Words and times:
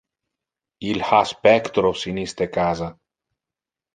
Il 0.91 0.99
ha 1.09 1.19
spectros 1.31 2.01
in 2.11 2.17
iste 2.25 2.45
casa. 2.57 2.87